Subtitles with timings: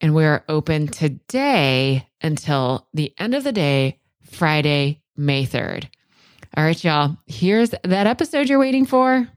[0.00, 3.98] and we're open today until the end of the day,
[4.30, 5.88] Friday, May 3rd.
[6.56, 9.28] All right, y'all, here's that episode you're waiting for.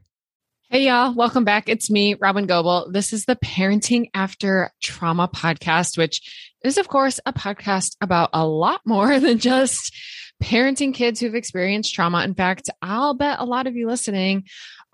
[0.70, 1.68] Hey, y'all, welcome back.
[1.68, 2.90] It's me, Robyn Gobbel.
[2.90, 8.46] This is the Parenting After Trauma podcast, which is, of course, a podcast about a
[8.46, 9.94] lot more than just
[10.42, 12.22] parenting kids who've experienced trauma.
[12.22, 14.44] In fact, I'll bet a lot of you listening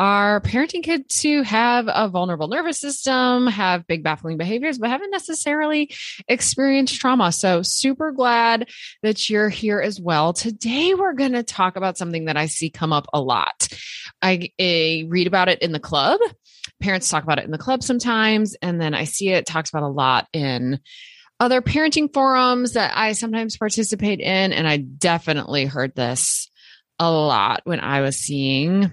[0.00, 5.10] are parenting kids who have a vulnerable nervous system, have big baffling behaviors, but haven't
[5.10, 5.94] necessarily
[6.26, 7.30] experienced trauma.
[7.32, 8.70] So, super glad
[9.02, 10.32] that you're here as well.
[10.32, 13.68] Today, we're going to talk about something that I see come up a lot.
[14.22, 16.18] I, I read about it in the club.
[16.80, 19.82] Parents talk about it in the club sometimes, and then I see it talks about
[19.82, 20.80] a lot in
[21.40, 24.52] other parenting forums that I sometimes participate in.
[24.52, 26.50] And I definitely heard this
[26.98, 28.92] a lot when I was seeing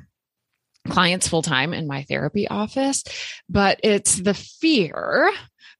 [0.87, 3.03] clients full time in my therapy office,
[3.49, 5.31] but it's the fear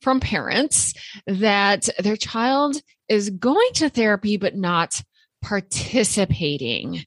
[0.01, 0.93] from parents
[1.25, 2.75] that their child
[3.07, 5.01] is going to therapy, but not
[5.41, 7.05] participating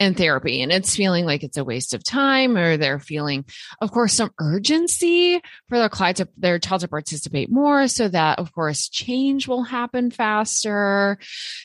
[0.00, 3.44] in therapy and it's feeling like it's a waste of time or they're feeling
[3.80, 8.38] of course some urgency for their client to their child to participate more so that
[8.38, 11.18] of course change will happen faster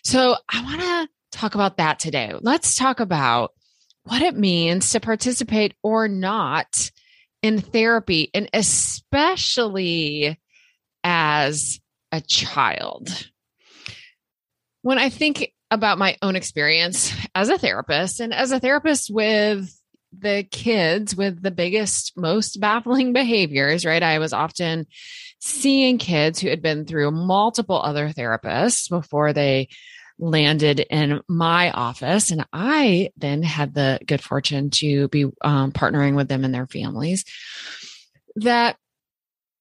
[0.04, 3.52] so i want to talk about that today let's talk about
[4.04, 6.92] what it means to participate or not
[7.44, 10.40] in therapy, and especially
[11.04, 11.80] as
[12.12, 13.30] a child.
[14.82, 19.70] When I think about my own experience as a therapist and as a therapist with
[20.18, 24.04] the kids with the biggest, most baffling behaviors, right?
[24.04, 24.86] I was often
[25.40, 29.70] seeing kids who had been through multiple other therapists before they
[30.20, 32.32] landed in my office.
[32.32, 36.68] And I then had the good fortune to be um, partnering with them and their
[36.68, 37.26] families.
[38.38, 38.78] That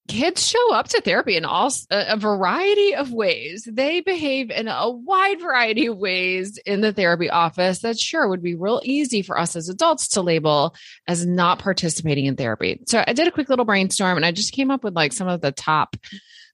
[0.07, 3.67] kids show up to therapy in all a variety of ways.
[3.71, 8.43] They behave in a wide variety of ways in the therapy office that sure would
[8.43, 10.75] be real easy for us as adults to label
[11.07, 12.81] as not participating in therapy.
[12.85, 15.27] So I did a quick little brainstorm and I just came up with like some
[15.27, 15.95] of the top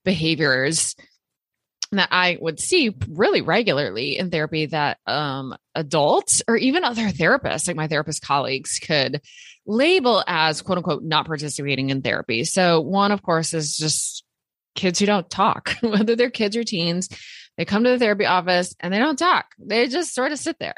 [0.04, 0.94] behaviors
[1.92, 7.66] that I would see really regularly in therapy that um, adults or even other therapists,
[7.66, 9.20] like my therapist colleagues, could
[9.70, 12.44] label as quote unquote not participating in therapy.
[12.44, 14.24] So, one, of course, is just
[14.74, 17.08] kids who don't talk, whether they're kids or teens.
[17.56, 20.58] They come to the therapy office and they don't talk, they just sort of sit
[20.58, 20.74] there.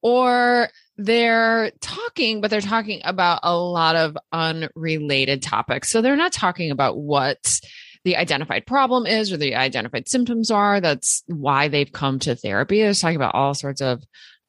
[0.00, 5.90] Or they're talking, but they're talking about a lot of unrelated topics.
[5.90, 7.60] So they're not talking about what
[8.04, 10.80] the identified problem is or the identified symptoms are.
[10.80, 12.80] That's why they've come to therapy.
[12.80, 14.04] They're talking about all sorts of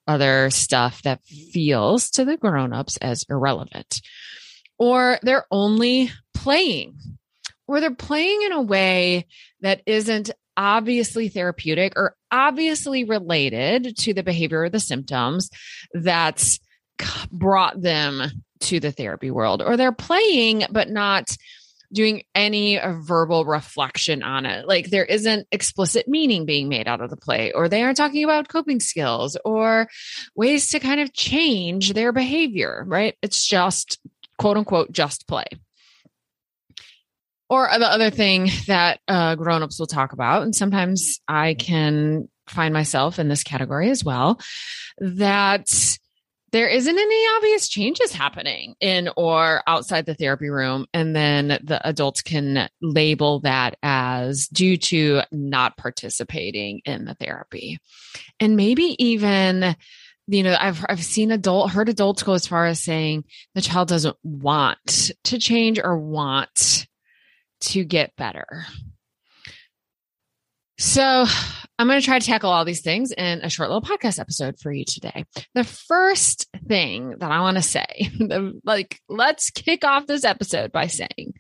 [0.10, 4.02] other stuff that feels to the grown-ups as irrelevant.
[4.80, 6.96] Or they're only playing,
[7.68, 9.28] or they're playing in a way
[9.62, 15.50] that isn't obviously therapeutic or obviously related to the behavior or the symptoms
[15.94, 16.60] that's
[17.32, 18.24] brought them
[18.62, 19.62] to the therapy world.
[19.62, 21.38] Or they're playing, but not
[21.92, 24.68] doing any verbal reflection on it.
[24.68, 28.24] Like there isn't explicit meaning being made out of the play, or they aren't talking
[28.24, 29.88] about coping skills or
[30.36, 33.16] ways to kind of change their behavior, right?
[33.22, 34.00] It's just
[34.38, 35.46] quote unquote just play.
[37.50, 42.74] Or the other thing that uh, grown-ups will talk about, and sometimes I can find
[42.74, 44.40] myself in this category as well,
[45.00, 45.68] that
[46.52, 50.86] there isn't any obvious changes happening in or outside the therapy room.
[50.94, 57.80] And then the adults can label that as due to not participating in the therapy.
[58.40, 59.76] And maybe even,
[60.28, 63.26] you know, I've, I've seen adult, heard adults go as far as saying
[63.56, 66.88] the child doesn't want to change or want
[67.62, 68.66] to get better.
[70.80, 71.26] So
[71.78, 74.58] I'm going to try to tackle all these things in a short little podcast episode
[74.62, 75.26] for you today.
[75.54, 78.10] The first thing that I want to say,
[78.64, 81.34] like, let's kick off this episode by saying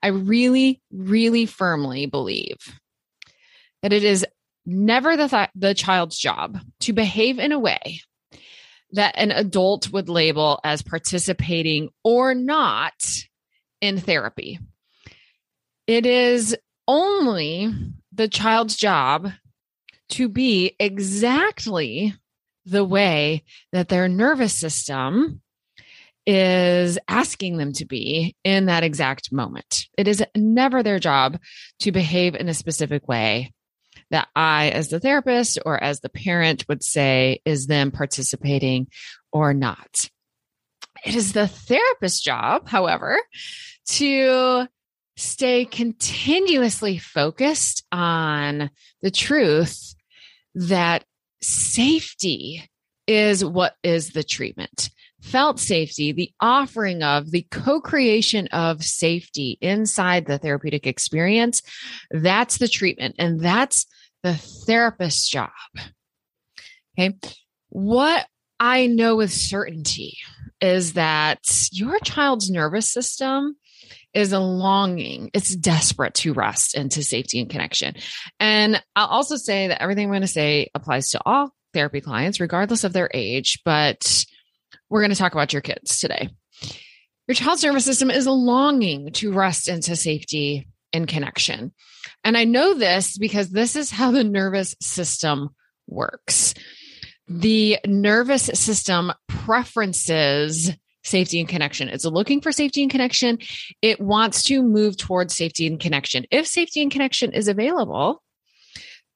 [0.00, 2.56] I really, really firmly believe
[3.82, 4.24] that it is
[4.64, 8.00] never the, th- the child's job to behave in a way
[8.92, 12.94] that an adult would label as participating or not
[13.80, 14.60] in therapy.
[15.88, 16.56] It is
[16.86, 17.72] only
[18.14, 19.30] the child's job
[20.10, 22.14] to be exactly
[22.66, 25.40] the way that their nervous system
[26.26, 29.86] is asking them to be in that exact moment.
[29.98, 31.38] It is never their job
[31.80, 33.52] to behave in a specific way
[34.10, 38.88] that I, as the therapist or as the parent, would say is them participating
[39.32, 40.08] or not.
[41.04, 43.18] It is the therapist's job, however,
[43.86, 44.66] to
[45.16, 48.70] stay continuously focused on
[49.02, 49.94] the truth
[50.54, 51.04] that
[51.40, 52.68] safety
[53.06, 54.90] is what is the treatment.
[55.20, 61.62] Felt safety, the offering of the co creation of safety inside the therapeutic experience,
[62.10, 63.14] that's the treatment.
[63.18, 63.86] And that's
[64.22, 65.50] the therapist's job.
[66.98, 67.14] Okay.
[67.70, 68.26] What
[68.60, 70.18] I know with certainty
[70.60, 71.40] is that
[71.72, 73.56] your child's nervous system
[74.14, 75.30] is a longing.
[75.34, 77.96] It's desperate to rest into safety and connection.
[78.38, 82.40] And I'll also say that everything I'm going to say applies to all therapy clients,
[82.40, 83.60] regardless of their age.
[83.64, 84.24] But
[84.88, 86.28] we're going to talk about your kids today.
[87.26, 91.72] Your child's nervous system is a longing to rest into safety and connection.
[92.22, 95.50] And I know this because this is how the nervous system
[95.86, 96.54] works.
[97.26, 100.70] The nervous system preferences
[101.04, 101.88] safety and connection.
[101.88, 103.38] It's looking for safety and connection.
[103.82, 106.24] It wants to move towards safety and connection.
[106.30, 108.22] If safety and connection is available,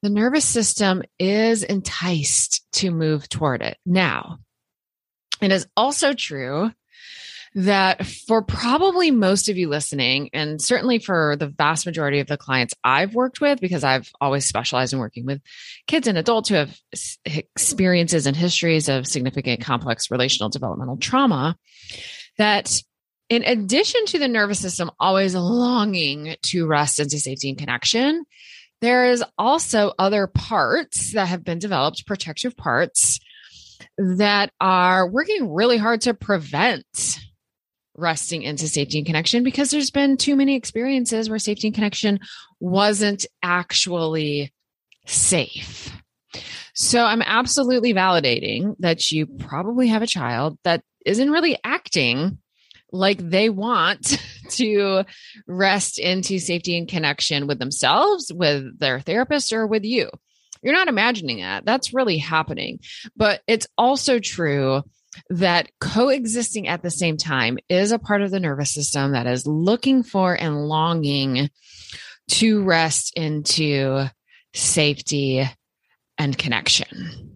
[0.02, 3.76] the nervous system is enticed to move toward it.
[3.84, 4.38] Now,
[5.40, 6.70] it is also true
[7.58, 12.36] that for probably most of you listening, and certainly for the vast majority of the
[12.36, 15.42] clients I've worked with, because I've always specialized in working with
[15.88, 16.78] kids and adults who have
[17.24, 21.56] experiences and histories of significant complex relational developmental trauma,
[22.36, 22.80] that
[23.28, 28.24] in addition to the nervous system always longing to rest into safety and connection,
[28.80, 33.18] there is also other parts that have been developed, protective parts
[33.96, 36.86] that are working really hard to prevent
[37.98, 42.20] resting into safety and connection because there's been too many experiences where safety and connection
[42.60, 44.52] wasn't actually
[45.06, 45.92] safe.
[46.74, 52.38] So I'm absolutely validating that you probably have a child that isn't really acting
[52.92, 55.04] like they want to
[55.46, 60.08] rest into safety and connection with themselves, with their therapist, or with you.
[60.62, 61.64] You're not imagining that.
[61.64, 62.80] That's really happening.
[63.16, 64.82] But it's also true
[65.30, 69.46] that coexisting at the same time is a part of the nervous system that is
[69.46, 71.50] looking for and longing
[72.28, 74.10] to rest into
[74.54, 75.48] safety
[76.18, 77.28] and connection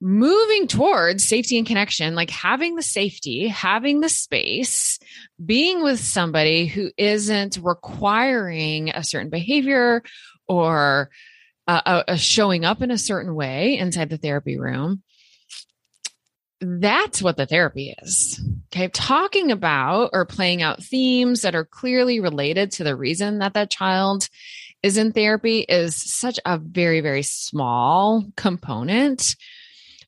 [0.00, 4.98] moving towards safety and connection, like having the safety, having the space,
[5.44, 10.02] being with somebody who isn't requiring a certain behavior
[10.48, 11.10] or
[11.66, 15.02] uh, a showing up in a certain way inside the therapy room.
[16.60, 18.40] That's what the therapy is.
[18.72, 18.88] Okay.
[18.88, 23.70] Talking about or playing out themes that are clearly related to the reason that that
[23.70, 24.28] child
[24.82, 29.36] is in therapy is such a very, very small component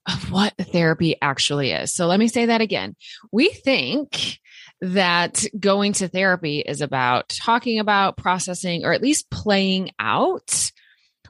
[0.09, 1.95] of what therapy actually is.
[1.95, 2.97] So let me say that again.
[3.31, 4.41] We think
[4.81, 10.72] that going to therapy is about talking about processing or at least playing out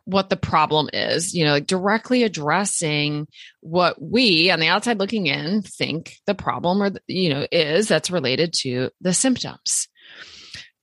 [0.04, 3.26] what the problem is, you know, like directly addressing
[3.60, 8.10] what we on the outside looking in think the problem or, you know, is that's
[8.10, 9.88] related to the symptoms.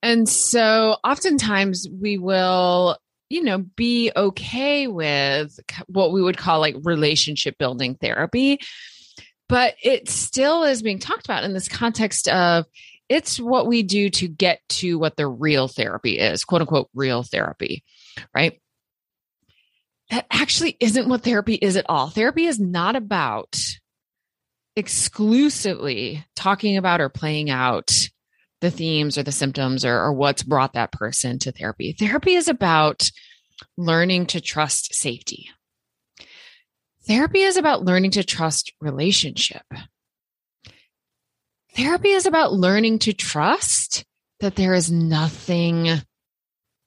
[0.01, 2.97] And so oftentimes we will
[3.29, 8.59] you know, be okay with what we would call like relationship building therapy.
[9.47, 12.65] But it still is being talked about in this context of
[13.07, 17.23] it's what we do to get to what the real therapy is, quote unquote, real
[17.23, 17.83] therapy,
[18.35, 18.59] right?
[20.09, 22.09] That actually isn't what therapy is at all.
[22.09, 23.57] Therapy is not about
[24.75, 28.09] exclusively talking about or playing out
[28.61, 31.93] the themes or the symptoms or, or what's brought that person to therapy.
[31.93, 33.09] Therapy is about
[33.77, 35.49] learning to trust safety.
[37.07, 39.63] Therapy is about learning to trust relationship.
[41.75, 44.05] Therapy is about learning to trust
[44.39, 45.87] that there is nothing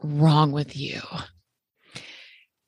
[0.03, 1.01] wrong with you.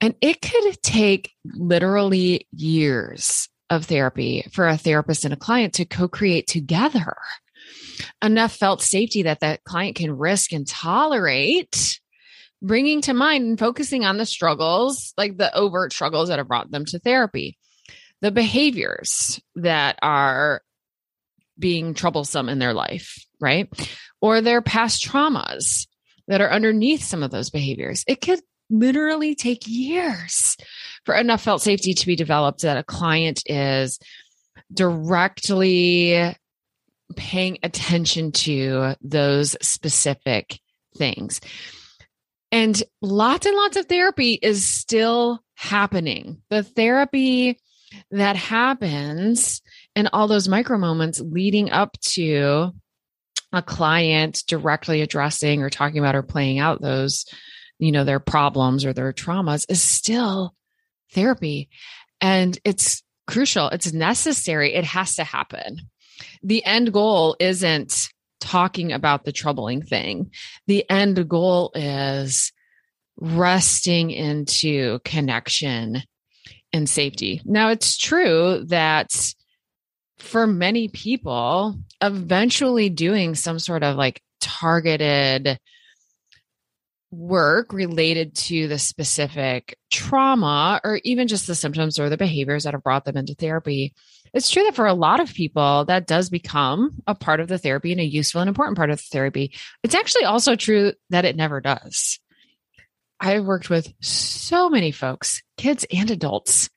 [0.01, 5.85] And it could take literally years of therapy for a therapist and a client to
[5.85, 7.15] co create together
[8.23, 12.01] enough felt safety that that client can risk and tolerate
[12.63, 16.71] bringing to mind and focusing on the struggles, like the overt struggles that have brought
[16.71, 17.59] them to therapy,
[18.21, 20.63] the behaviors that are
[21.59, 23.69] being troublesome in their life, right?
[24.21, 25.87] Or their past traumas
[26.27, 28.03] that are underneath some of those behaviors.
[28.09, 28.41] It could
[28.71, 30.57] literally take years
[31.05, 33.99] for enough felt safety to be developed that a client is
[34.73, 36.35] directly
[37.17, 40.59] paying attention to those specific
[40.97, 41.41] things.
[42.51, 46.41] And lots and lots of therapy is still happening.
[46.51, 47.59] The therapy
[48.11, 49.63] that happens
[49.95, 52.73] in all those micro moments leading up to
[53.53, 57.25] a client directly addressing or talking about or playing out those,
[57.79, 60.55] you know, their problems or their traumas is still
[61.13, 61.69] therapy.
[62.21, 63.69] And it's crucial.
[63.69, 64.75] It's necessary.
[64.75, 65.81] It has to happen
[66.43, 68.09] the end goal isn't
[68.41, 70.31] talking about the troubling thing.
[70.67, 72.53] The end goal is
[73.17, 76.03] resting into connection
[76.73, 77.41] and safety.
[77.45, 79.35] Now, it's true that
[80.19, 85.59] for many people, eventually doing some sort of like targeted
[87.17, 92.75] work related to the specific trauma or even just the symptoms or the behaviors that
[92.75, 93.95] have brought them into therapy
[94.35, 97.57] it's true that for a lot of people, that does become a part of the
[97.57, 99.55] therapy and a useful and important part of the therapy.
[99.85, 102.19] It's actually also true that it never does.
[103.21, 106.69] I've worked with so many folks, kids and adults,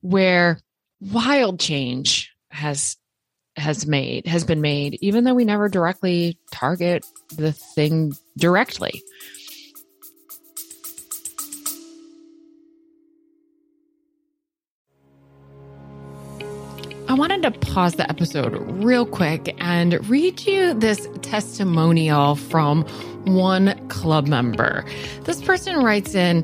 [0.00, 0.58] where
[1.00, 2.96] wild change has
[3.56, 9.00] has made has been made even though we never directly target the thing directly
[17.14, 22.82] I wanted to pause the episode real quick and read you this testimonial from
[23.24, 24.84] one club member.
[25.22, 26.40] This person writes in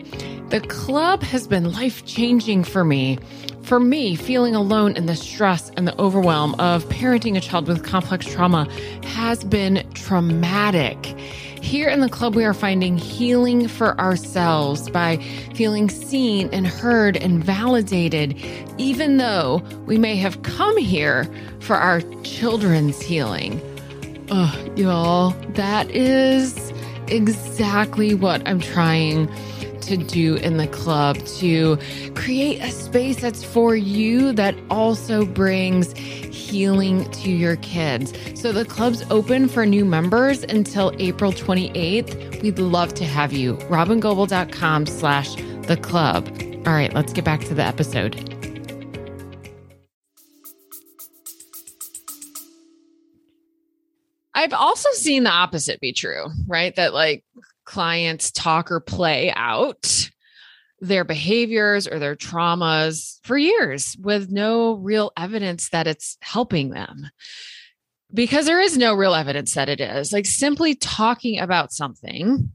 [0.50, 3.18] The club has been life changing for me.
[3.62, 7.82] For me, feeling alone in the stress and the overwhelm of parenting a child with
[7.82, 8.68] complex trauma
[9.02, 11.16] has been traumatic.
[11.62, 15.19] Here in the club, we are finding healing for ourselves by
[15.55, 18.35] feeling seen and heard and validated,
[18.79, 21.29] even though we may have come here
[21.61, 23.61] for our children's healing.
[24.31, 26.73] Oh, y'all, that is
[27.09, 29.29] exactly what I'm trying
[29.83, 31.79] to do in the club to
[32.14, 35.93] create a space that's for you that also brings
[36.50, 38.12] healing to your kids.
[38.40, 42.42] So the club's open for new members until April 28th.
[42.42, 43.54] We'd love to have you.
[43.54, 46.28] robyngobbel.com slash the club.
[46.66, 48.37] All right, let's get back to the episode.
[54.35, 56.75] I've also seen the opposite be true, right?
[56.75, 57.25] That like
[57.64, 60.11] clients talk or play out
[60.80, 67.10] their behaviors or their traumas for years with no real evidence that it's helping them.
[68.12, 70.12] Because there is no real evidence that it is.
[70.12, 72.50] Like simply talking about something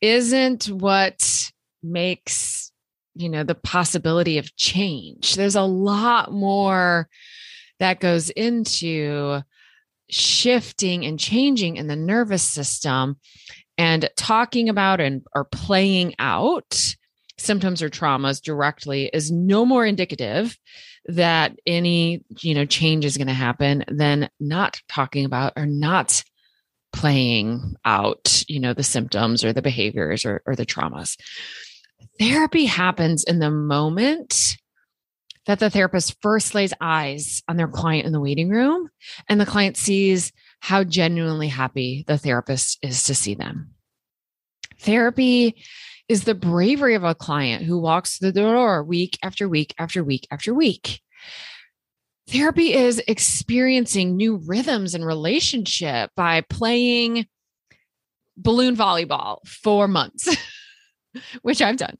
[0.00, 1.50] isn't what
[1.82, 2.72] makes,
[3.14, 5.36] you know, the possibility of change.
[5.36, 7.08] There's a lot more
[7.78, 9.42] that goes into
[10.10, 13.16] shifting and changing in the nervous system
[13.78, 16.94] and talking about and or playing out
[17.44, 20.56] symptoms or traumas directly is no more indicative
[21.06, 26.24] that any you know change is going to happen than not talking about or not
[26.92, 31.16] playing out you know the symptoms or the behaviors or, or the traumas.
[32.18, 34.56] Therapy happens in the moment
[35.46, 38.88] that the therapist first lays eyes on their client in the waiting room
[39.28, 43.74] and the client sees how genuinely happy the therapist is to see them.
[44.78, 45.56] Therapy
[46.08, 50.26] is the bravery of a client who walks the door week after week after week
[50.30, 51.00] after week.
[52.28, 57.26] Therapy is experiencing new rhythms in relationship by playing
[58.36, 60.34] balloon volleyball for months,
[61.42, 61.96] which I've done.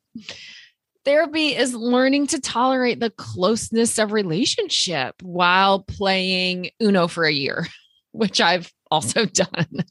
[1.05, 7.67] Therapy is learning to tolerate the closeness of relationship while playing Uno for a year,
[8.13, 9.85] which I've also done.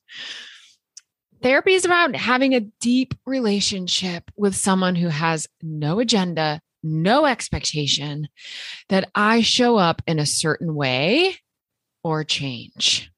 [1.43, 8.29] Therapy is about having a deep relationship with someone who has no agenda, no expectation
[8.87, 11.35] that I show up in a certain way
[12.01, 13.11] or change.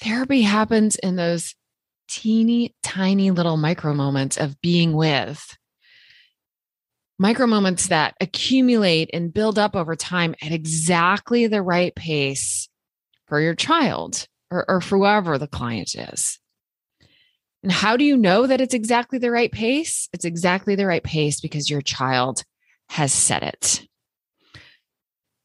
[0.00, 1.56] Therapy happens in those
[2.08, 5.56] teeny tiny little micro moments of being with
[7.18, 12.68] micro moments that accumulate and build up over time at exactly the right pace
[13.26, 16.38] for your child or, or for whoever the client is.
[17.62, 20.08] And how do you know that it's exactly the right pace?
[20.12, 22.44] It's exactly the right pace because your child
[22.90, 23.86] has set it.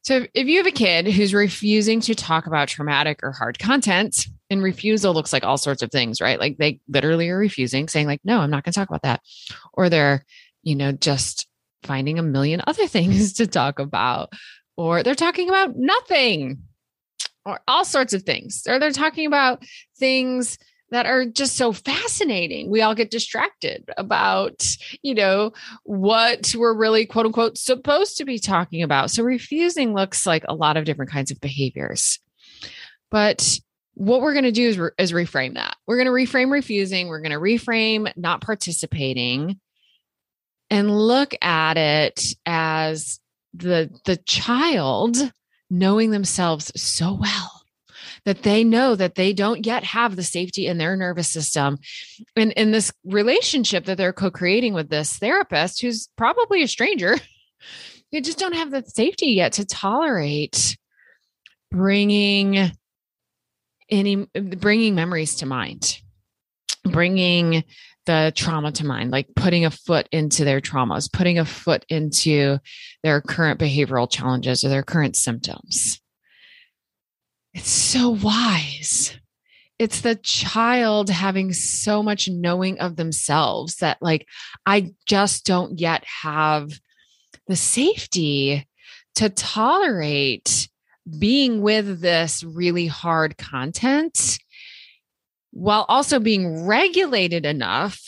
[0.02, 4.26] So, if you have a kid who's refusing to talk about traumatic or hard content,
[4.50, 6.40] and refusal looks like all sorts of things, right?
[6.40, 9.22] Like they literally are refusing, saying, like, no, I'm not going to talk about that.
[9.72, 10.24] Or they're,
[10.62, 11.46] you know, just
[11.84, 14.32] finding a million other things to talk about.
[14.76, 16.64] Or they're talking about nothing
[17.44, 18.62] or all sorts of things.
[18.68, 19.64] Or they're talking about
[19.98, 20.58] things
[20.90, 22.68] that are just so fascinating.
[22.70, 24.66] We all get distracted about,
[25.02, 25.52] you know,
[25.84, 29.10] what we're really quote unquote supposed to be talking about.
[29.10, 32.18] So refusing looks like a lot of different kinds of behaviors.
[33.10, 33.58] But
[33.94, 35.76] what we're going to do is, re- is reframe that.
[35.86, 37.08] We're going to reframe refusing.
[37.08, 39.60] We're going to reframe not participating
[40.70, 43.20] and look at it as
[43.52, 45.16] the the child
[45.70, 47.62] knowing themselves so well
[48.24, 51.78] that they know that they don't yet have the safety in their nervous system.
[52.36, 57.16] And in this relationship that they're co creating with this therapist, who's probably a stranger,
[58.12, 60.76] they just don't have the safety yet to tolerate
[61.70, 62.72] bringing
[63.88, 66.00] any bringing memories to mind
[66.84, 67.64] bringing
[68.10, 72.58] the trauma to mind, like putting a foot into their traumas, putting a foot into
[73.04, 76.00] their current behavioral challenges or their current symptoms.
[77.54, 79.16] It's so wise.
[79.78, 84.26] It's the child having so much knowing of themselves that, like,
[84.66, 86.68] I just don't yet have
[87.46, 88.66] the safety
[89.14, 90.68] to tolerate
[91.16, 94.38] being with this really hard content
[95.52, 98.00] while also being regulated enough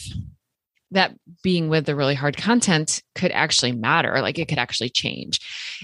[0.92, 5.40] that being with the really hard content could actually matter, like it could actually change.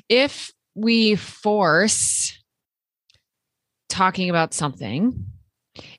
[0.09, 2.38] If we force
[3.88, 5.27] talking about something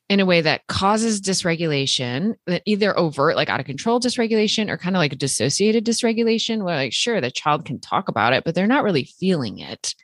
[0.08, 4.78] in a way that causes dysregulation, that either overt, like out of control dysregulation, or
[4.78, 8.54] kind of like dissociated dysregulation, where like, sure, the child can talk about it, but
[8.54, 9.94] they're not really feeling it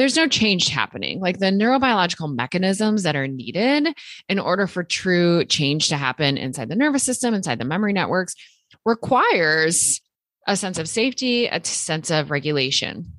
[0.00, 1.20] there's no change happening.
[1.20, 3.88] Like the neurobiological mechanisms that are needed
[4.30, 8.34] in order for true change to happen inside the nervous system, inside the memory networks,
[8.86, 10.00] requires
[10.46, 13.12] a sense of safety, a sense of regulation.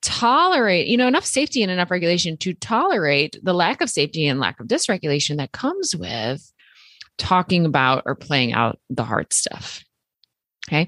[0.00, 4.38] Tolerate, you know, enough safety and enough regulation to tolerate the lack of safety and
[4.38, 6.52] lack of dysregulation that comes with
[7.18, 9.84] talking about or playing out the hard stuff.
[10.68, 10.86] Okay.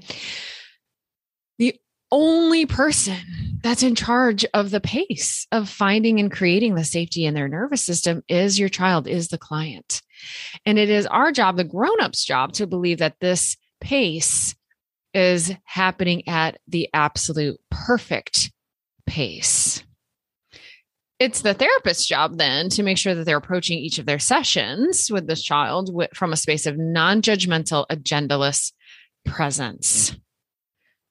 [2.11, 3.17] Only person
[3.61, 7.81] that's in charge of the pace of finding and creating the safety in their nervous
[7.81, 10.01] system is your child, is the client.
[10.65, 14.55] And it is our job, the grown up's job, to believe that this pace
[15.13, 18.51] is happening at the absolute perfect
[19.07, 19.83] pace.
[21.17, 25.09] It's the therapist's job then to make sure that they're approaching each of their sessions
[25.09, 28.73] with this child from a space of non judgmental, agendaless
[29.25, 30.15] presence.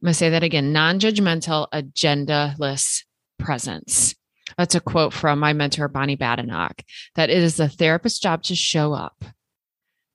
[0.04, 3.04] I'm going to say that again non judgmental, agendaless
[3.38, 4.14] presence.
[4.58, 6.82] That's a quote from my mentor, Bonnie Badenoch,
[7.14, 9.24] that it is the therapist's job to show up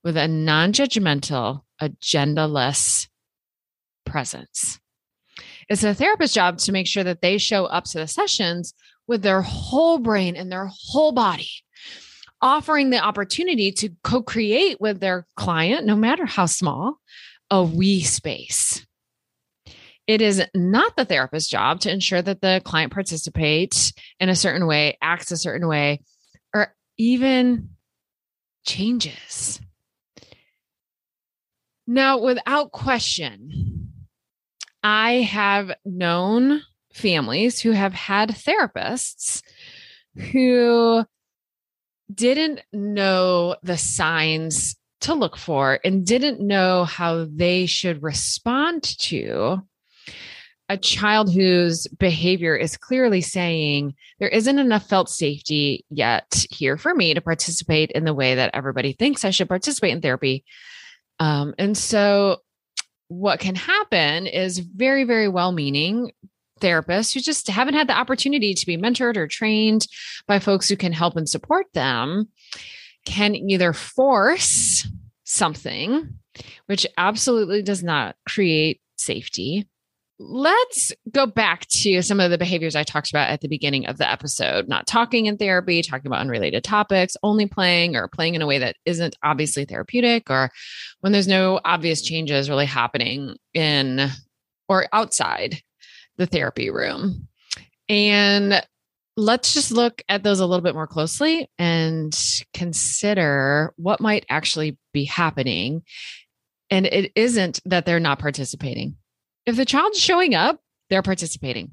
[0.03, 3.07] with a non judgmental, agendaless
[4.05, 4.79] presence.
[5.69, 8.75] It's the therapist's job to make sure that they show up to the sessions
[9.07, 11.49] with their whole brain and their whole body,
[12.43, 16.99] offering the opportunity to co create with their client, no matter how small,
[17.49, 18.85] a we space.
[20.09, 24.65] It is not the therapist's job to ensure that the client participates in a certain
[24.65, 26.01] way, acts a certain way,
[26.51, 27.69] or even
[28.65, 29.61] changes.
[31.85, 33.91] Now, without question,
[34.81, 39.43] I have known families who have had therapists
[40.31, 41.05] who
[42.11, 49.61] didn't know the signs to look for and didn't know how they should respond to
[50.69, 56.93] a child whose behavior is clearly saying there isn't enough felt safety yet here for
[56.93, 60.45] me to participate in the way that everybody thinks I should participate in therapy.
[61.19, 62.37] Um, and so,
[63.07, 66.11] what can happen is very, very well meaning
[66.61, 69.87] therapists who just haven't had the opportunity to be mentored or trained
[70.27, 72.29] by folks who can help and support them
[73.05, 74.87] can either force
[75.23, 76.15] something,
[76.67, 79.67] which absolutely does not create safety.
[80.21, 83.97] Let's go back to some of the behaviors I talked about at the beginning of
[83.97, 88.41] the episode not talking in therapy, talking about unrelated topics, only playing or playing in
[88.41, 90.51] a way that isn't obviously therapeutic, or
[90.99, 94.09] when there's no obvious changes really happening in
[94.67, 95.61] or outside
[96.17, 97.29] the therapy room.
[97.87, 98.61] And
[99.15, 102.13] let's just look at those a little bit more closely and
[102.53, 105.83] consider what might actually be happening.
[106.69, 108.97] And it isn't that they're not participating.
[109.49, 110.59] If the child's showing up,
[110.91, 111.71] they're participating.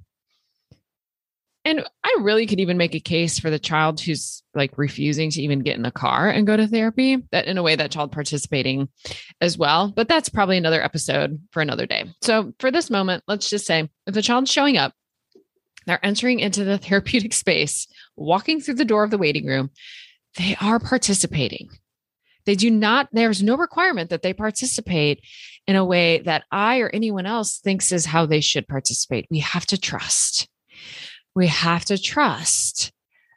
[1.67, 5.43] And I really could even make a case for the child who's like refusing to
[5.43, 8.13] even get in the car and go to therapy, that in a way that child
[8.13, 8.89] participating
[9.43, 9.93] as well.
[9.95, 12.07] But that's probably another episode for another day.
[12.23, 14.95] So for this moment, let's just say if the child's showing up,
[15.87, 19.69] they're entering into the therapeutic space, walking through the door of the waiting room,
[20.39, 21.69] they are participating.
[22.47, 25.21] They do not, there's no requirement that they participate
[25.67, 29.27] in a way that I or anyone else thinks is how they should participate.
[29.31, 30.49] We have to trust
[31.37, 32.91] we have to trust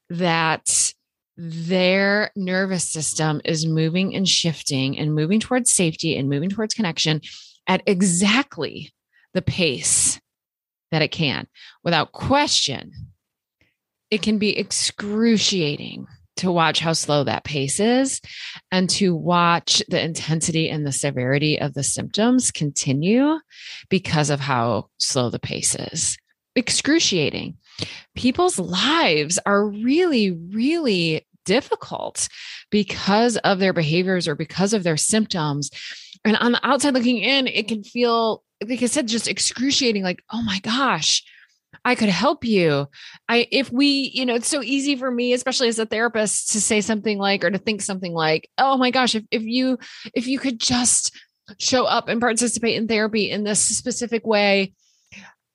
[0.09, 0.93] that
[1.35, 7.21] their nervous system is moving and shifting and moving towards safety and moving towards connection
[7.67, 8.93] at exactly
[9.33, 10.19] the pace
[10.91, 11.45] that it can.
[11.83, 12.91] Without question,
[14.09, 16.07] it can be excruciating
[16.39, 18.21] to watch how slow that pace is
[18.71, 23.39] and to watch the intensity and the severity of the symptoms continue
[23.89, 26.17] because of how slow the pace is.
[26.55, 27.57] Excruciating
[28.15, 32.27] people's lives are really, really difficult
[32.69, 35.69] because of their behaviors or because of their symptoms.
[36.25, 40.23] And on the outside looking in, it can feel, like I said, just excruciating like,
[40.31, 41.23] oh my gosh.
[41.85, 42.87] I could help you.
[43.27, 46.61] I if we, you know, it's so easy for me, especially as a therapist, to
[46.61, 49.77] say something like or to think something like, oh my gosh, if if you
[50.13, 51.15] if you could just
[51.57, 54.73] show up and participate in therapy in this specific way,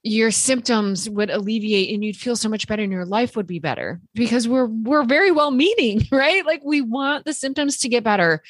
[0.03, 3.59] your symptoms would alleviate and you'd feel so much better and your life would be
[3.59, 4.01] better.
[4.15, 6.45] Because we're we're very well meaning right?
[6.47, 8.43] Like we want the symptoms to get better.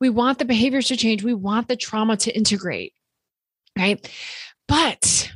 [0.00, 1.22] We want the behaviors to change.
[1.22, 2.92] We want the trauma to integrate
[3.76, 4.10] right?
[4.66, 5.30] But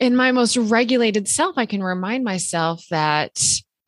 [0.00, 3.40] in my most regulated self i can remind myself that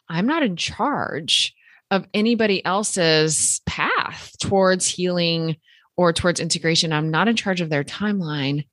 [0.09, 1.55] i'm not in charge
[1.91, 5.57] of anybody else's path towards healing
[5.97, 8.65] or towards integration i'm not in charge of their timeline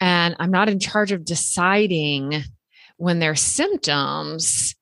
[0.00, 2.42] and I'm not in charge of deciding
[2.96, 4.74] when their symptoms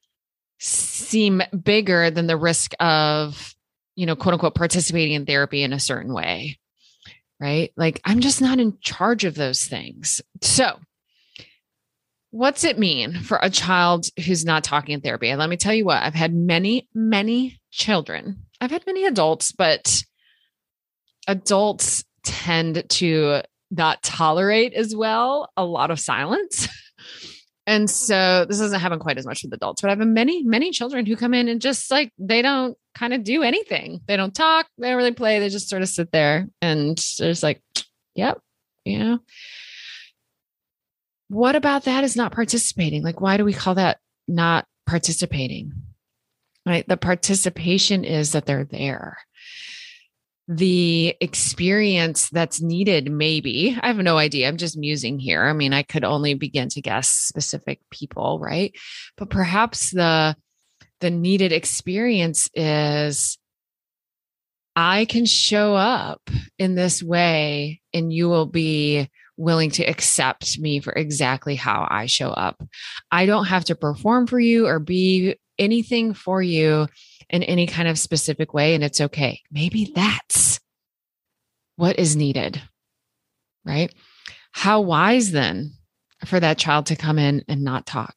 [0.59, 3.55] seem bigger than the risk of,
[3.95, 6.59] you know, quote unquote, participating in therapy in a certain way.
[7.41, 7.73] Right.
[7.77, 10.21] Like I'm just not in charge of those things.
[10.43, 10.79] So,
[12.33, 15.29] what's it mean for a child who's not talking in therapy?
[15.29, 19.53] And let me tell you what, I've had many, many children, I've had many adults,
[19.53, 20.03] but
[21.29, 26.69] adults tend to not tolerate as well a lot of silence.
[27.67, 30.73] And so this doesn't happen quite as much with adults, but I have many, many
[30.73, 34.01] children who come in and just like they don't kind of do anything.
[34.07, 37.43] They don't talk, they don't really play, they just sort of sit there and there's
[37.43, 37.63] like,
[38.17, 38.41] yep,
[38.85, 39.19] you know.
[41.33, 43.03] What about that is not participating?
[43.03, 45.73] Like, why do we call that not participating?
[46.67, 46.87] Right.
[46.87, 49.17] The participation is that they're there
[50.49, 55.73] the experience that's needed maybe i have no idea i'm just musing here i mean
[55.73, 58.75] i could only begin to guess specific people right
[59.17, 60.37] but perhaps the
[61.01, 63.39] the needed experience is
[64.75, 66.21] i can show up
[66.59, 69.09] in this way and you will be
[69.43, 72.63] willing to accept me for exactly how i show up
[73.11, 76.87] i don't have to perform for you or be anything for you
[77.31, 79.41] in any kind of specific way and it's okay.
[79.51, 80.61] Maybe that's
[81.77, 82.61] what is needed,
[83.65, 83.93] right?
[84.53, 85.73] How wise then
[86.27, 88.15] for that child to come in and not talk,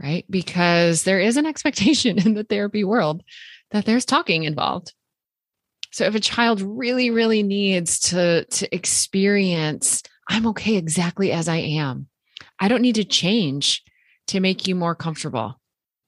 [0.00, 0.24] right?
[0.30, 3.22] Because there is an expectation in the therapy world
[3.70, 4.94] that there's talking involved.
[5.92, 11.56] So if a child really, really needs to, to experience, I'm okay exactly as I
[11.56, 12.08] am,
[12.60, 13.82] I don't need to change
[14.28, 15.58] to make you more comfortable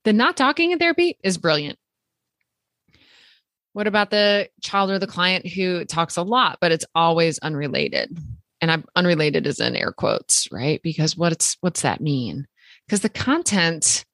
[0.05, 1.79] the not talking in therapy is brilliant.
[3.73, 8.19] What about the child or the client who talks a lot, but it's always unrelated?
[8.61, 10.81] And I'm unrelated is in air quotes, right?
[10.83, 12.47] Because what's what's that mean?
[12.87, 14.05] Because the content,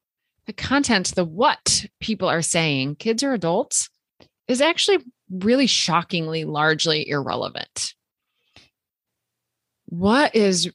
[0.46, 3.88] the content, the what people are saying, kids or adults,
[4.46, 4.98] is actually
[5.30, 7.94] really shockingly largely irrelevant.
[9.86, 10.70] What is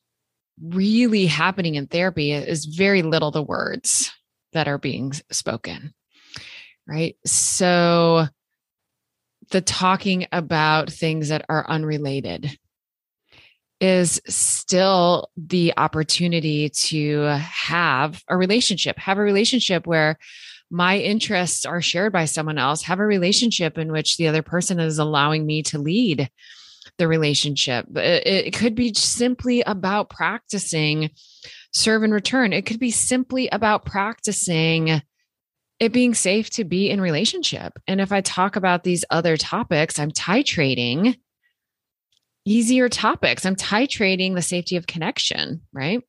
[0.61, 4.11] really happening in therapy is very little the words
[4.53, 5.93] that are being spoken.
[6.87, 7.15] Right.
[7.25, 8.27] So
[9.51, 12.57] the talking about things that are unrelated
[13.79, 20.17] is still the opportunity to have a relationship, have a relationship where
[20.71, 24.79] my interests are shared by someone else, have a relationship in which the other person
[24.79, 26.29] is allowing me to lead
[26.97, 27.85] the relationship.
[27.95, 31.11] It, could be simply about practicing
[31.73, 32.53] serve and return.
[32.53, 35.01] It could be simply about practicing
[35.79, 37.73] it being safe to be in relationship.
[37.87, 41.17] And if I talk about these other topics, I'm titrating
[42.45, 43.45] easier topics.
[43.45, 46.01] I'm titrating the safety of connection, right?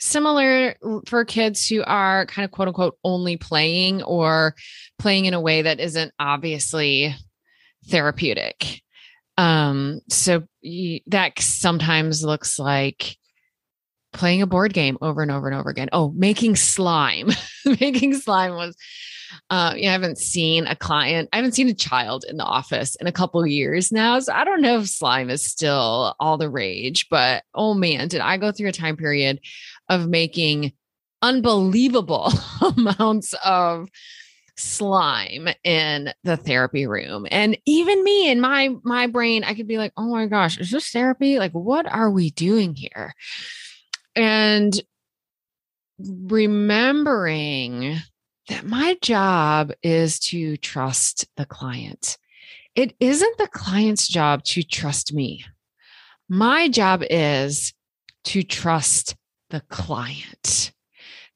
[0.00, 4.54] Similar for kids who are kind of quote unquote only playing or
[4.98, 7.14] playing in a way that isn't obviously
[7.88, 8.82] therapeutic.
[9.36, 10.44] Um, so
[11.06, 13.16] that sometimes looks like
[14.12, 15.88] playing a board game over and over and over again.
[15.92, 17.30] Oh, making slime.
[17.80, 18.76] making slime was
[19.48, 22.96] uh, you I haven't seen a client, I haven't seen a child in the office
[22.96, 24.18] in a couple years now.
[24.18, 28.20] So I don't know if slime is still all the rage, but oh man, did
[28.20, 29.40] I go through a time period
[29.90, 30.72] of making
[31.20, 32.32] unbelievable
[32.76, 33.88] amounts of
[34.56, 39.78] slime in the therapy room and even me in my my brain i could be
[39.78, 43.14] like oh my gosh is this therapy like what are we doing here
[44.14, 44.82] and
[45.98, 47.96] remembering
[48.48, 52.18] that my job is to trust the client.
[52.74, 55.44] It isn't the client's job to trust me.
[56.28, 57.72] My job is
[58.24, 59.16] to trust
[59.50, 60.72] the client,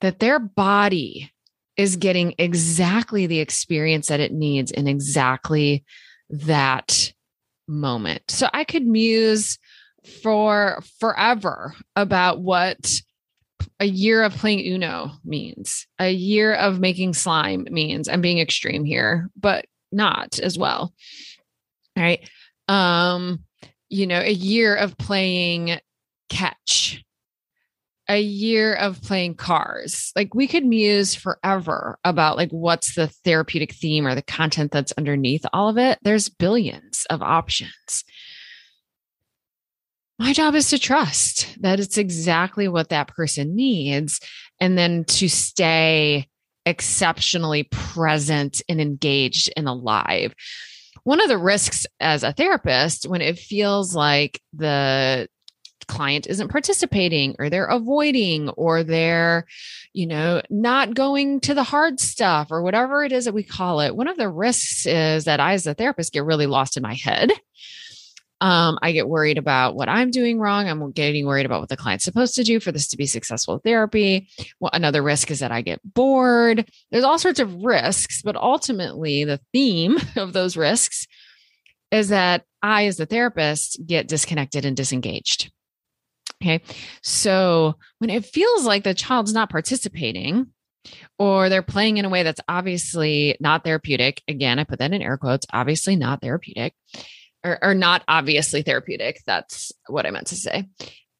[0.00, 1.30] that their body
[1.76, 5.84] is getting exactly the experience that it needs in exactly
[6.30, 7.12] that
[7.66, 8.22] moment.
[8.28, 9.58] So I could muse
[10.22, 13.00] for forever about what
[13.80, 18.08] a year of playing Uno means, a year of making slime means.
[18.08, 20.92] I'm being extreme here, but not as well.
[21.96, 22.28] All right.
[22.68, 23.44] Um,
[23.88, 25.78] you know, a year of playing
[26.28, 27.03] catch,
[28.08, 30.12] a year of playing cars.
[30.14, 34.92] Like we could muse forever about like what's the therapeutic theme or the content that's
[34.98, 35.98] underneath all of it.
[36.02, 38.04] There's billions of options
[40.18, 44.20] my job is to trust that it's exactly what that person needs
[44.60, 46.28] and then to stay
[46.64, 50.32] exceptionally present and engaged and alive.
[51.02, 55.28] One of the risks as a therapist when it feels like the
[55.88, 59.44] client isn't participating or they're avoiding or they're
[59.92, 63.80] you know not going to the hard stuff or whatever it is that we call
[63.80, 66.82] it one of the risks is that i as a therapist get really lost in
[66.82, 67.30] my head
[68.40, 70.68] um, I get worried about what I'm doing wrong.
[70.68, 73.58] I'm getting worried about what the client's supposed to do for this to be successful
[73.58, 74.28] therapy.
[74.60, 76.68] Well, another risk is that I get bored.
[76.90, 81.06] There's all sorts of risks, but ultimately, the theme of those risks
[81.90, 85.50] is that I, as the therapist, get disconnected and disengaged.
[86.42, 86.62] Okay.
[87.02, 90.48] So when it feels like the child's not participating,
[91.18, 94.22] or they're playing in a way that's obviously not therapeutic.
[94.28, 96.74] Again, I put that in air quotes, obviously not therapeutic,
[97.42, 99.20] or, or not obviously therapeutic.
[99.26, 100.68] That's what I meant to say.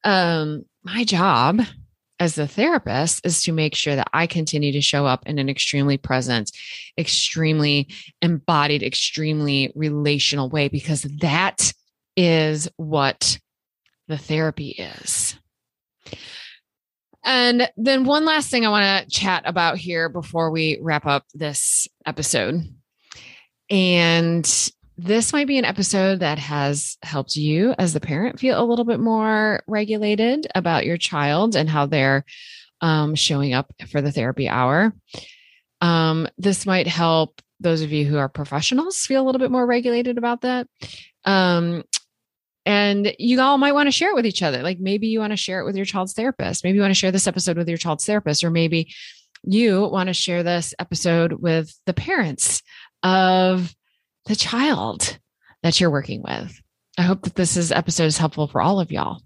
[0.03, 1.61] Um, my job
[2.19, 5.49] as the therapist is to make sure that I continue to show up in an
[5.49, 6.51] extremely present,
[6.97, 7.89] extremely
[8.21, 11.73] embodied, extremely relational way, because that
[12.15, 13.39] is what
[14.07, 15.37] the therapy is.
[17.23, 21.25] And then one last thing I want to chat about here before we wrap up
[21.33, 22.63] this episode.
[23.69, 28.63] And this might be an episode that has helped you as the parent feel a
[28.63, 32.23] little bit more regulated about your child and how they're
[32.81, 34.93] um, showing up for the therapy hour.
[35.81, 39.65] Um, this might help those of you who are professionals feel a little bit more
[39.65, 40.67] regulated about that.
[41.25, 41.83] Um,
[42.65, 44.63] and you all might want to share it with each other.
[44.63, 46.63] Like maybe you want to share it with your child's therapist.
[46.63, 48.93] Maybe you want to share this episode with your child's therapist, or maybe
[49.43, 52.63] you want to share this episode with the parents
[53.03, 53.75] of
[54.25, 55.19] the child
[55.61, 56.59] that you're working with.
[56.97, 59.21] I hope that this is episode is helpful for all of y'all.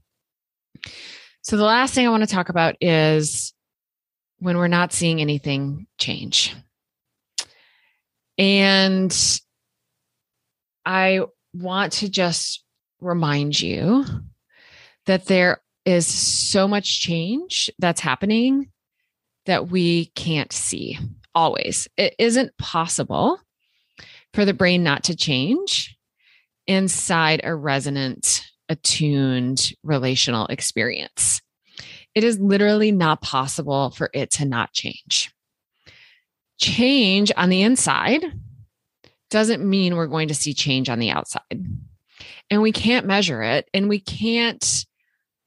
[1.41, 3.53] So the last thing I want to talk about is
[4.39, 6.55] when we're not seeing anything change.
[8.37, 9.15] And
[10.85, 11.21] I
[11.53, 12.63] want to just
[13.01, 14.05] remind you
[15.05, 18.69] that there is so much change that's happening
[19.45, 20.97] that we can't see
[21.33, 21.87] always.
[21.97, 23.39] It isn't possible
[24.33, 25.97] for the brain not to change
[26.67, 31.41] inside a resonant, attuned relational experience.
[32.13, 35.33] It is literally not possible for it to not change.
[36.59, 38.23] Change on the inside
[39.29, 41.65] doesn't mean we're going to see change on the outside
[42.49, 44.85] and we can't measure it and we can't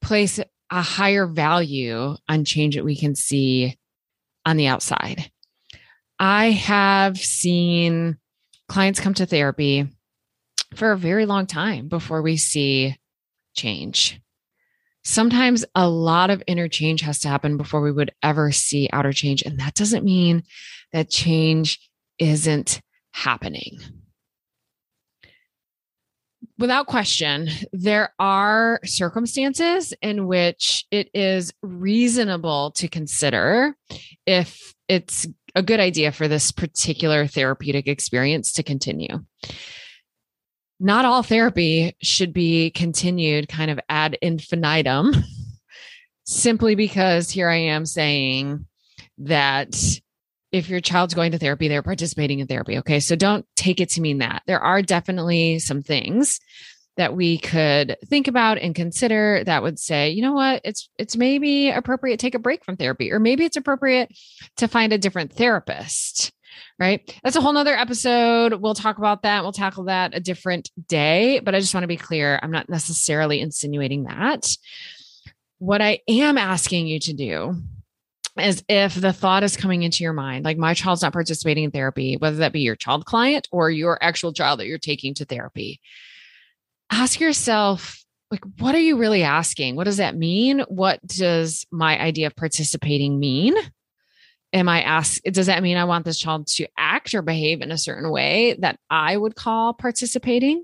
[0.01, 0.39] place
[0.69, 3.77] a higher value on change that we can see
[4.45, 5.31] on the outside.
[6.19, 8.17] I have seen
[8.67, 9.87] clients come to therapy
[10.75, 12.97] for a very long time before we see
[13.55, 14.19] change.
[15.03, 19.11] Sometimes a lot of inner change has to happen before we would ever see outer
[19.11, 19.43] change.
[19.43, 20.43] And that doesn't mean
[20.93, 21.79] that change
[22.19, 23.79] isn't happening
[26.57, 33.75] without question, there are circumstances in which it is reasonable to consider
[34.25, 39.23] if it's a good idea for this particular therapeutic experience to continue.
[40.79, 45.13] Not all therapy should be continued kind of ad infinitum,
[46.25, 48.65] simply because here I am saying
[49.19, 49.75] that
[50.53, 52.77] if your child's going to therapy, they're participating in therapy.
[52.77, 52.99] Okay.
[52.99, 54.43] So don't take it to mean that.
[54.45, 56.39] There are definitely some things
[56.95, 61.17] that we could think about and consider that would say, you know what, it's it's
[61.17, 64.11] maybe appropriate take a break from therapy, or maybe it's appropriate
[64.57, 66.31] to find a different therapist.
[66.79, 67.19] Right.
[67.23, 68.53] That's a whole nother episode.
[68.53, 69.41] We'll talk about that.
[69.41, 71.39] We'll tackle that a different day.
[71.39, 72.39] But I just want to be clear.
[72.43, 74.55] I'm not necessarily insinuating that.
[75.57, 77.55] What I am asking you to do
[78.39, 81.71] is if the thought is coming into your mind, like my child's not participating in
[81.71, 85.25] therapy, whether that be your child client or your actual child that you're taking to
[85.25, 85.79] therapy,
[86.89, 89.75] ask yourself, like, what are you really asking?
[89.75, 90.61] What does that mean?
[90.67, 93.53] What does my idea of participating mean?
[94.51, 97.71] Am I ask, does that mean I want this child to act or behave in
[97.71, 100.63] a certain way that I would call participating?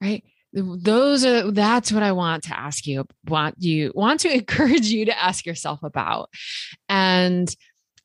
[0.00, 4.86] Right those are that's what i want to ask you want you want to encourage
[4.86, 6.30] you to ask yourself about.
[6.88, 7.54] And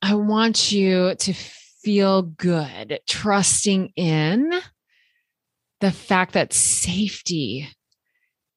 [0.02, 4.54] i want you to feel good trusting in
[5.80, 7.68] the fact that safety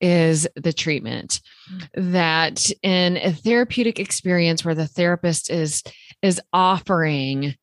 [0.00, 1.40] is the treatment
[1.94, 5.82] that in a therapeutic experience where the therapist is
[6.20, 7.54] is offering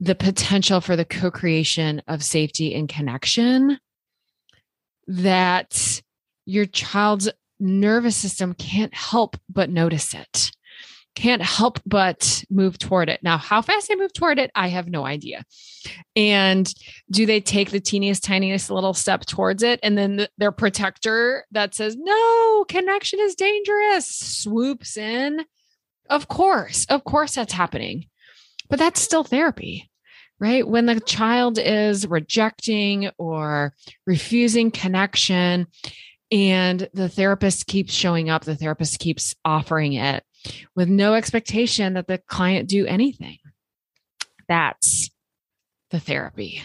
[0.00, 3.78] the potential for the co-creation of safety and connection
[5.06, 6.02] that
[6.44, 10.52] your child's nervous system can't help but notice it,
[11.14, 13.22] can't help but move toward it.
[13.22, 15.44] Now, how fast they move toward it, I have no idea.
[16.14, 16.72] And
[17.10, 19.80] do they take the teeniest, tiniest little step towards it?
[19.82, 25.44] And then the, their protector that says, no, connection is dangerous, swoops in.
[26.08, 28.06] Of course, of course, that's happening.
[28.68, 29.90] But that's still therapy
[30.38, 30.66] right?
[30.66, 33.72] When the child is rejecting or
[34.06, 35.66] refusing connection,
[36.32, 40.24] and the therapist keeps showing up, the therapist keeps offering it
[40.74, 43.38] with no expectation that the client do anything.
[44.48, 45.10] That's
[45.90, 46.62] the therapy.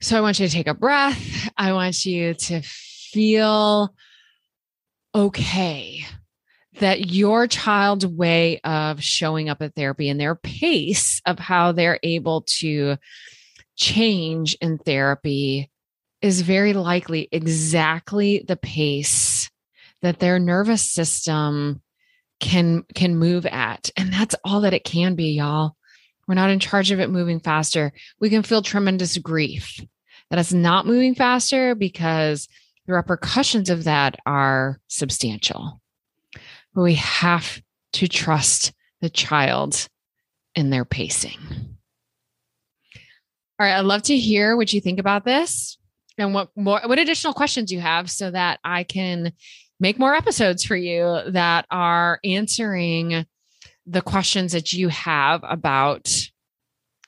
[0.00, 1.50] So I want you to take a breath.
[1.56, 3.94] I want you to feel
[5.14, 6.04] okay
[6.80, 12.00] that your child's way of showing up at therapy and their pace of how they're
[12.02, 12.96] able to
[13.76, 15.70] change in therapy
[16.20, 19.50] is very likely exactly the pace
[20.02, 21.80] that their nervous system
[22.40, 23.90] can can move at.
[23.96, 25.76] And that's all that it can be y'all.
[26.26, 27.92] We're not in charge of it moving faster.
[28.20, 29.80] We can feel tremendous grief
[30.30, 32.48] that it's not moving faster because
[32.86, 35.80] the repercussions of that are substantial
[36.82, 37.60] we have
[37.94, 39.88] to trust the child
[40.54, 41.38] in their pacing.
[43.60, 45.78] All right i'd love to hear what you think about this
[46.16, 49.32] and what more what additional questions you have so that i can
[49.80, 53.26] make more episodes for you that are answering
[53.84, 56.30] the questions that you have about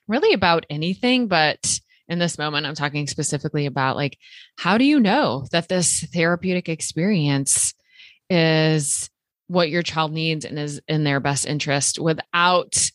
[0.09, 4.19] really about anything but in this moment i'm talking specifically about like
[4.59, 7.75] how do you know that this therapeutic experience
[8.29, 9.09] is
[9.51, 12.91] what your child needs and is in their best interest without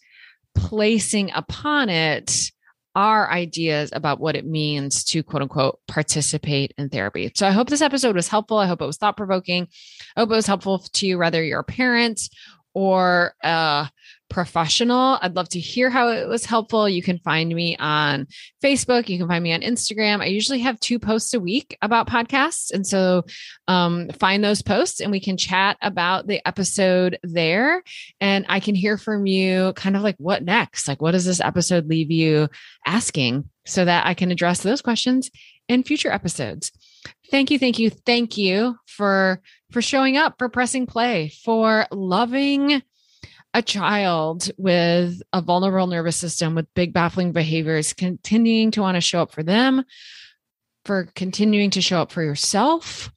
[0.56, 2.50] placing upon it
[2.96, 7.30] our ideas about what it means to quote unquote participate in therapy.
[7.36, 8.58] So I hope this episode was helpful.
[8.58, 9.68] I hope it was thought provoking.
[10.16, 12.22] I hope it was helpful to you, whether you're a parent
[12.74, 13.90] or a
[14.30, 15.18] professional.
[15.22, 16.90] I'd love to hear how it was helpful.
[16.90, 18.28] You can find me on
[18.64, 19.08] Facebook.
[19.08, 20.22] You can find me on Instagram.
[20.22, 22.72] I usually have two posts a week about podcasts.
[22.72, 23.26] And so
[23.68, 27.84] um, find those posts and we can chat about the episode there.
[28.20, 30.88] And I can hear from you kind of like what next?
[30.88, 32.50] Like, what does this episode leave you
[32.86, 35.30] asking so that I can address those questions
[35.68, 36.72] in future episodes?
[37.32, 42.82] Thank you, thank you, thank you for for showing up, for pressing play, for loving
[43.56, 49.02] a child with a vulnerable nervous system with big baffling behaviors, continuing to want to
[49.02, 49.86] show up for them,
[50.84, 53.10] for continuing to show up for yourself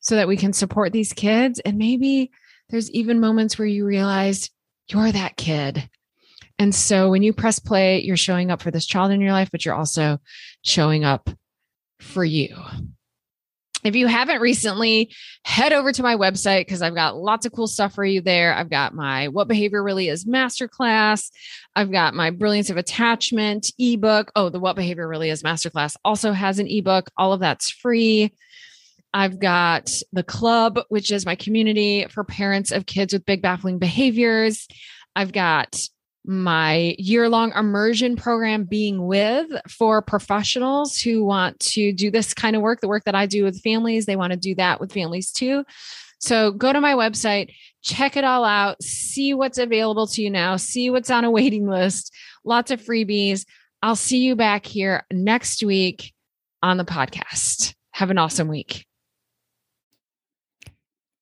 [0.00, 1.60] so that we can support these kids.
[1.60, 2.32] And maybe
[2.68, 4.50] there's even moments where you realize
[4.88, 5.88] you're that kid.
[6.58, 9.50] And so when you press play, you're showing up for this child in your life,
[9.52, 10.18] but you're also
[10.62, 11.30] showing up
[12.00, 12.56] for you.
[13.86, 15.14] If you haven't recently,
[15.44, 18.52] head over to my website because I've got lots of cool stuff for you there.
[18.52, 21.30] I've got my What Behavior Really Is Masterclass.
[21.76, 24.32] I've got my Brilliance of Attachment ebook.
[24.34, 27.10] Oh, the What Behavior Really Is Masterclass also has an ebook.
[27.16, 28.32] All of that's free.
[29.14, 33.78] I've got the club, which is my community for parents of kids with big baffling
[33.78, 34.66] behaviors.
[35.14, 35.80] I've got
[36.26, 42.56] my year long immersion program being with for professionals who want to do this kind
[42.56, 44.06] of work, the work that I do with families.
[44.06, 45.64] They want to do that with families too.
[46.18, 50.56] So go to my website, check it all out, see what's available to you now,
[50.56, 52.12] see what's on a waiting list,
[52.44, 53.44] lots of freebies.
[53.82, 56.12] I'll see you back here next week
[56.62, 57.74] on the podcast.
[57.92, 58.86] Have an awesome week.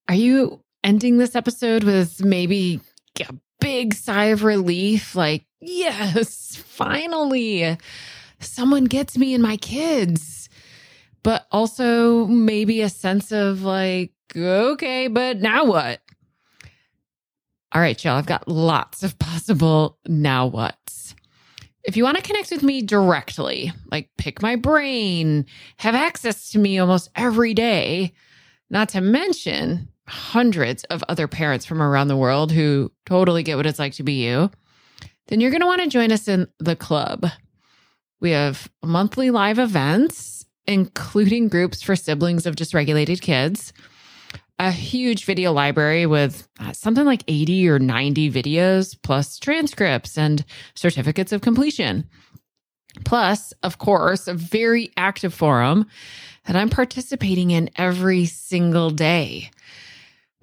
[0.09, 2.81] Are you ending this episode with maybe
[3.21, 7.77] a big sigh of relief like, yes, finally,
[8.41, 10.49] someone gets me and my kids.
[11.23, 16.01] But also maybe a sense of like, okay, but now what?
[17.73, 21.15] All right, y'all, I've got lots of possible now what's.
[21.83, 25.47] If you want to connect with me directly, like pick my brain,
[25.79, 28.13] have access to me almost every day,
[28.71, 33.67] not to mention hundreds of other parents from around the world who totally get what
[33.67, 34.51] it's like to be you,
[35.29, 37.27] then you're going to want to join us in the club.
[38.21, 43.73] We have monthly live events, including groups for siblings of dysregulated kids,
[44.59, 50.45] a huge video library with uh, something like 80 or 90 videos, plus transcripts and
[50.75, 52.09] certificates of completion.
[53.05, 55.87] Plus, of course, a very active forum
[56.47, 59.51] that I'm participating in every single day.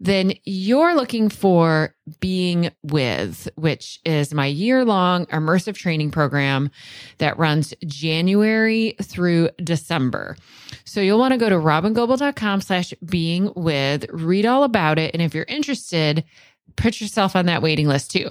[0.00, 6.70] then you're looking for Being With, which is my year long immersive training program
[7.18, 10.36] that runs January through December.
[10.84, 15.14] So you'll want to go to robyngobbel.com slash being with, read all about it.
[15.14, 16.24] And if you're interested,
[16.76, 18.30] put yourself on that waiting list too.